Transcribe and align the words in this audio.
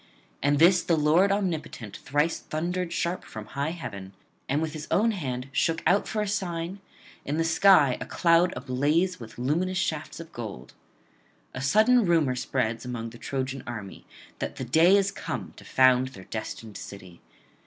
At 0.41 0.57
this 0.57 0.81
the 0.81 0.97
Lord 0.97 1.31
omnipotent 1.31 1.97
thrice 1.97 2.39
thundered 2.39 2.91
sharp 2.91 3.23
from 3.23 3.45
high 3.45 3.69
heaven, 3.69 4.13
and 4.49 4.59
with 4.59 4.73
his 4.73 4.87
own 4.89 5.11
hand 5.11 5.47
shook 5.51 5.83
out 5.85 6.07
for 6.07 6.23
a 6.23 6.27
sign 6.27 6.79
in 7.23 7.37
the 7.37 7.43
sky 7.43 7.99
a 8.01 8.07
cloud 8.07 8.51
ablaze 8.55 9.19
with 9.19 9.37
luminous 9.37 9.77
shafts 9.77 10.19
of 10.19 10.31
gold. 10.33 10.73
A 11.53 11.61
sudden 11.61 12.03
rumour 12.03 12.35
spreads 12.35 12.83
among 12.83 13.11
the 13.11 13.19
Trojan 13.19 13.61
array, 13.67 14.03
that 14.39 14.55
the 14.55 14.65
day 14.65 14.97
is 14.97 15.11
come 15.11 15.53
to 15.55 15.63
found 15.63 16.07
their 16.07 16.23
destined 16.23 16.77
city. 16.77 17.21